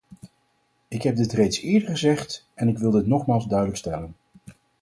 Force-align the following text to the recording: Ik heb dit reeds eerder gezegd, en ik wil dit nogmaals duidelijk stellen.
Ik 0.87 1.01
heb 1.01 1.15
dit 1.15 1.31
reeds 1.33 1.59
eerder 1.61 1.89
gezegd, 1.89 2.47
en 2.53 2.67
ik 2.67 2.77
wil 2.77 2.91
dit 2.91 3.07
nogmaals 3.07 3.45
duidelijk 3.47 3.77
stellen. 3.77 4.15